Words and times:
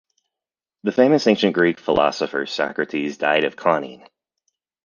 The 0.81 0.91
famous 0.91 1.27
ancient 1.27 1.53
Greek 1.53 1.79
philosopher 1.79 2.47
Socrates 2.47 3.19
died 3.19 3.43
of 3.43 3.55
coniine. 3.55 4.07